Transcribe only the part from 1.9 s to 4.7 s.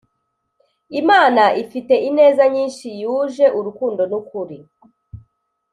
ineza nyinshi yuje urukundo n’ukuri